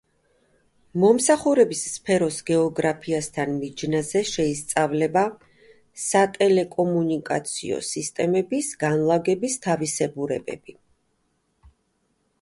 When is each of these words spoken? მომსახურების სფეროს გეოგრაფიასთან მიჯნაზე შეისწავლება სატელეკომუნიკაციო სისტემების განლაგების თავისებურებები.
მომსახურების 1.01 1.81
სფეროს 1.97 2.37
გეოგრაფიასთან 2.47 3.51
მიჯნაზე 3.59 4.23
შეისწავლება 4.29 5.25
სატელეკომუნიკაციო 6.05 7.81
სისტემების 7.91 8.71
განლაგების 8.85 9.59
თავისებურებები. 9.67 10.79